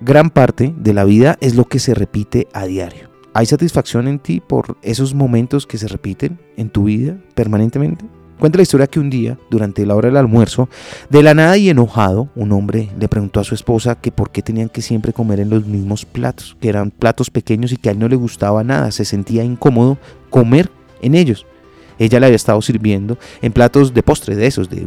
gran 0.00 0.30
parte 0.30 0.74
de 0.76 0.94
la 0.94 1.04
vida 1.04 1.38
es 1.40 1.54
lo 1.54 1.66
que 1.66 1.78
se 1.78 1.94
repite 1.94 2.48
a 2.52 2.64
diario. 2.64 3.10
¿Hay 3.32 3.46
satisfacción 3.46 4.08
en 4.08 4.18
ti 4.18 4.40
por 4.40 4.76
esos 4.82 5.14
momentos 5.14 5.66
que 5.66 5.78
se 5.78 5.86
repiten 5.86 6.40
en 6.56 6.70
tu 6.70 6.84
vida 6.84 7.16
permanentemente? 7.34 8.04
Cuenta 8.40 8.56
la 8.56 8.62
historia 8.62 8.86
que 8.86 8.98
un 8.98 9.10
día, 9.10 9.38
durante 9.50 9.84
la 9.84 9.94
hora 9.94 10.08
del 10.08 10.16
almuerzo, 10.16 10.70
de 11.10 11.22
la 11.22 11.34
nada 11.34 11.58
y 11.58 11.68
enojado, 11.68 12.30
un 12.34 12.52
hombre 12.52 12.88
le 12.98 13.06
preguntó 13.06 13.38
a 13.38 13.44
su 13.44 13.54
esposa 13.54 13.96
que 13.96 14.10
por 14.10 14.30
qué 14.30 14.40
tenían 14.40 14.70
que 14.70 14.80
siempre 14.80 15.12
comer 15.12 15.40
en 15.40 15.50
los 15.50 15.66
mismos 15.66 16.06
platos, 16.06 16.56
que 16.58 16.70
eran 16.70 16.90
platos 16.90 17.30
pequeños 17.30 17.70
y 17.70 17.76
que 17.76 17.90
a 17.90 17.92
él 17.92 17.98
no 17.98 18.08
le 18.08 18.16
gustaba 18.16 18.64
nada, 18.64 18.90
se 18.92 19.04
sentía 19.04 19.44
incómodo 19.44 19.98
comer 20.30 20.70
en 21.02 21.14
ellos. 21.14 21.46
Ella 21.98 22.18
le 22.18 22.26
había 22.26 22.36
estado 22.36 22.62
sirviendo 22.62 23.18
en 23.42 23.52
platos 23.52 23.92
de 23.92 24.02
postre 24.02 24.34
de 24.34 24.46
esos, 24.46 24.70
de 24.70 24.86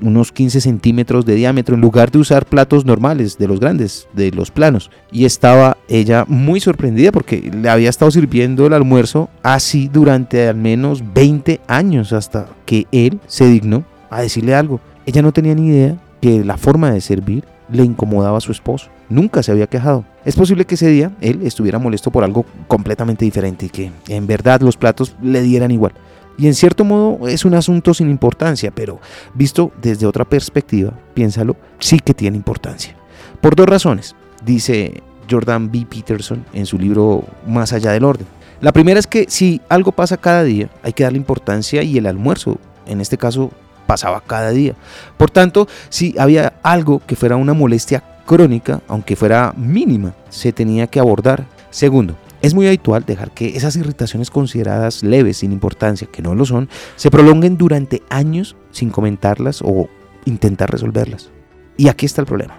unos 0.00 0.32
15 0.32 0.60
centímetros 0.60 1.24
de 1.24 1.34
diámetro 1.34 1.74
en 1.74 1.80
lugar 1.80 2.10
de 2.10 2.18
usar 2.18 2.46
platos 2.46 2.84
normales, 2.84 3.38
de 3.38 3.48
los 3.48 3.60
grandes, 3.60 4.08
de 4.12 4.30
los 4.30 4.50
planos. 4.50 4.90
Y 5.10 5.24
estaba 5.24 5.76
ella 5.88 6.24
muy 6.28 6.60
sorprendida 6.60 7.12
porque 7.12 7.50
le 7.54 7.68
había 7.68 7.90
estado 7.90 8.10
sirviendo 8.10 8.66
el 8.66 8.72
almuerzo 8.72 9.28
así 9.42 9.88
durante 9.88 10.48
al 10.48 10.56
menos 10.56 11.02
20 11.14 11.60
años 11.66 12.12
hasta 12.12 12.46
que 12.64 12.86
él 12.92 13.20
se 13.26 13.46
dignó 13.46 13.84
a 14.10 14.22
decirle 14.22 14.54
algo. 14.54 14.80
Ella 15.06 15.22
no 15.22 15.32
tenía 15.32 15.54
ni 15.54 15.68
idea 15.68 15.96
que 16.20 16.44
la 16.44 16.56
forma 16.56 16.90
de 16.90 17.00
servir 17.00 17.44
le 17.70 17.84
incomodaba 17.84 18.38
a 18.38 18.42
su 18.42 18.52
esposo. 18.52 18.88
Nunca 19.08 19.42
se 19.42 19.52
había 19.52 19.66
quejado. 19.66 20.04
Es 20.24 20.36
posible 20.36 20.64
que 20.64 20.74
ese 20.74 20.88
día 20.88 21.12
él 21.20 21.40
estuviera 21.42 21.78
molesto 21.78 22.10
por 22.10 22.24
algo 22.24 22.44
completamente 22.66 23.24
diferente 23.24 23.66
y 23.66 23.70
que 23.70 23.90
en 24.08 24.26
verdad 24.26 24.60
los 24.60 24.76
platos 24.76 25.16
le 25.22 25.42
dieran 25.42 25.70
igual. 25.70 25.92
Y 26.38 26.46
en 26.46 26.54
cierto 26.54 26.84
modo 26.84 27.28
es 27.28 27.44
un 27.44 27.54
asunto 27.54 27.92
sin 27.92 28.08
importancia, 28.08 28.70
pero 28.70 29.00
visto 29.34 29.72
desde 29.82 30.06
otra 30.06 30.24
perspectiva, 30.24 30.92
piénsalo, 31.12 31.56
sí 31.80 31.98
que 31.98 32.14
tiene 32.14 32.36
importancia. 32.36 32.94
Por 33.40 33.56
dos 33.56 33.66
razones, 33.66 34.14
dice 34.44 35.02
Jordan 35.28 35.70
B. 35.70 35.84
Peterson 35.90 36.44
en 36.52 36.64
su 36.64 36.78
libro 36.78 37.24
Más 37.46 37.72
allá 37.72 37.90
del 37.90 38.04
orden. 38.04 38.26
La 38.60 38.72
primera 38.72 39.00
es 39.00 39.06
que 39.06 39.26
si 39.28 39.60
algo 39.68 39.92
pasa 39.92 40.16
cada 40.16 40.44
día, 40.44 40.68
hay 40.82 40.92
que 40.92 41.02
darle 41.02 41.18
importancia 41.18 41.82
y 41.82 41.98
el 41.98 42.06
almuerzo, 42.06 42.58
en 42.86 43.00
este 43.00 43.18
caso, 43.18 43.50
pasaba 43.86 44.20
cada 44.20 44.50
día. 44.50 44.74
Por 45.16 45.30
tanto, 45.30 45.66
si 45.88 46.14
había 46.18 46.54
algo 46.62 47.00
que 47.04 47.16
fuera 47.16 47.36
una 47.36 47.54
molestia 47.54 48.04
crónica, 48.26 48.80
aunque 48.86 49.16
fuera 49.16 49.54
mínima, 49.56 50.14
se 50.28 50.52
tenía 50.52 50.86
que 50.86 51.00
abordar. 51.00 51.46
Segundo, 51.70 52.14
es 52.42 52.54
muy 52.54 52.66
habitual 52.66 53.04
dejar 53.06 53.32
que 53.32 53.56
esas 53.56 53.76
irritaciones 53.76 54.30
consideradas 54.30 55.02
leves, 55.02 55.38
sin 55.38 55.52
importancia, 55.52 56.08
que 56.10 56.22
no 56.22 56.34
lo 56.34 56.44
son, 56.44 56.68
se 56.96 57.10
prolonguen 57.10 57.56
durante 57.56 58.02
años 58.10 58.56
sin 58.70 58.90
comentarlas 58.90 59.60
o 59.62 59.88
intentar 60.24 60.70
resolverlas. 60.70 61.30
Y 61.76 61.88
aquí 61.88 62.06
está 62.06 62.20
el 62.20 62.26
problema. 62.26 62.58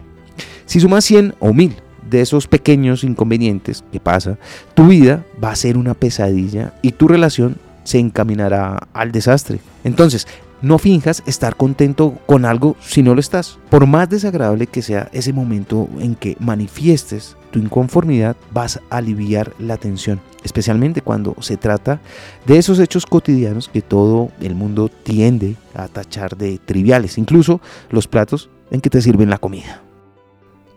Si 0.65 0.79
sumas 0.79 1.05
100 1.05 1.35
o 1.39 1.53
1000 1.53 1.75
de 2.09 2.21
esos 2.21 2.47
pequeños 2.47 3.03
inconvenientes 3.03 3.83
que 3.91 3.99
pasa, 3.99 4.37
tu 4.73 4.87
vida 4.87 5.25
va 5.43 5.51
a 5.51 5.55
ser 5.55 5.77
una 5.77 5.93
pesadilla 5.93 6.73
y 6.81 6.91
tu 6.91 7.07
relación 7.07 7.57
se 7.83 7.99
encaminará 7.99 8.87
al 8.93 9.11
desastre. 9.11 9.59
Entonces, 9.83 10.27
no 10.61 10.77
finjas 10.77 11.23
estar 11.25 11.55
contento 11.55 12.17
con 12.25 12.45
algo 12.45 12.75
si 12.81 13.01
no 13.01 13.13
lo 13.13 13.19
estás. 13.19 13.59
Por 13.69 13.85
más 13.87 14.09
desagradable 14.09 14.67
que 14.67 14.81
sea 14.81 15.09
ese 15.13 15.33
momento 15.33 15.87
en 15.99 16.15
que 16.15 16.35
manifiestes 16.39 17.37
tu 17.51 17.59
inconformidad, 17.59 18.35
vas 18.51 18.79
a 18.89 18.97
aliviar 18.97 19.53
la 19.57 19.77
tensión, 19.77 20.19
especialmente 20.43 21.01
cuando 21.01 21.35
se 21.39 21.57
trata 21.57 21.99
de 22.45 22.57
esos 22.57 22.79
hechos 22.79 23.05
cotidianos 23.05 23.69
que 23.69 23.81
todo 23.81 24.31
el 24.41 24.55
mundo 24.55 24.89
tiende 24.89 25.55
a 25.73 25.87
tachar 25.87 26.37
de 26.37 26.59
triviales, 26.59 27.17
incluso 27.17 27.61
los 27.89 28.07
platos 28.07 28.49
en 28.69 28.81
que 28.81 28.89
te 28.89 29.01
sirven 29.01 29.29
la 29.29 29.39
comida. 29.39 29.81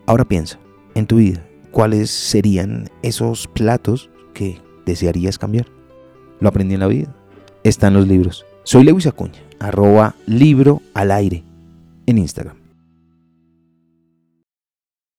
Ahora 0.07 0.25
piensa 0.25 0.59
en 0.95 1.07
tu 1.07 1.17
vida, 1.17 1.45
¿cuáles 1.71 2.11
serían 2.11 2.89
esos 3.03 3.49
platos 3.49 4.11
que 4.33 4.61
desearías 4.87 5.39
cambiar? 5.39 5.67
Lo 6.41 6.49
aprendí 6.49 6.75
en 6.75 6.81
la 6.81 6.89
vida. 6.89 7.15
Está 7.63 7.87
en 7.87 7.95
los 7.95 8.09
libros. 8.09 8.45
Soy 8.65 8.83
Lewis 8.83 9.07
Acuña 9.07 9.41
arroba 9.63 10.15
libro 10.27 10.83
al 10.93 11.11
aire 11.13 11.45
en 12.07 12.19
Instagram. 12.19 12.62